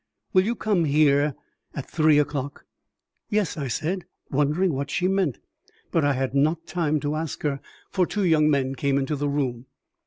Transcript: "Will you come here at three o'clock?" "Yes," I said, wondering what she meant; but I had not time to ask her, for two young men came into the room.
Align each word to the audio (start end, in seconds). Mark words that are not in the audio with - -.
"Will 0.33 0.43
you 0.43 0.55
come 0.55 0.85
here 0.85 1.35
at 1.75 1.87
three 1.87 2.17
o'clock?" 2.17 2.65
"Yes," 3.29 3.55
I 3.55 3.67
said, 3.67 4.05
wondering 4.31 4.73
what 4.73 4.89
she 4.89 5.07
meant; 5.07 5.37
but 5.91 6.03
I 6.03 6.13
had 6.13 6.33
not 6.33 6.65
time 6.65 6.99
to 7.01 7.13
ask 7.13 7.43
her, 7.43 7.59
for 7.91 8.07
two 8.07 8.23
young 8.23 8.49
men 8.49 8.73
came 8.73 8.97
into 8.97 9.15
the 9.15 9.29
room. 9.29 9.67